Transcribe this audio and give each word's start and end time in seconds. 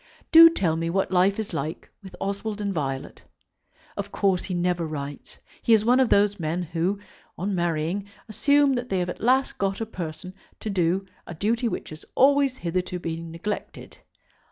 Do 0.31 0.49
tell 0.49 0.77
me 0.77 0.89
what 0.89 1.11
life 1.11 1.37
is 1.37 1.53
like 1.53 1.87
with 2.01 2.15
Oswald 2.19 2.59
and 2.59 2.73
Violet. 2.73 3.21
Of 3.95 4.11
course 4.11 4.45
he 4.45 4.55
never 4.55 4.83
writes. 4.87 5.37
He 5.61 5.73
is 5.75 5.85
one 5.85 5.99
of 5.99 6.09
those 6.09 6.39
men 6.39 6.63
who, 6.63 6.97
on 7.37 7.53
marrying, 7.53 8.07
assume 8.27 8.73
that 8.73 8.89
they 8.89 8.97
have 8.97 9.09
at 9.09 9.21
last 9.21 9.59
got 9.59 9.79
a 9.79 9.85
person 9.85 10.33
to 10.59 10.71
do 10.71 11.05
a 11.27 11.35
duty 11.35 11.67
which 11.67 11.91
has 11.91 12.03
always 12.15 12.57
hitherto 12.57 12.97
been 12.97 13.29
neglected. 13.29 13.99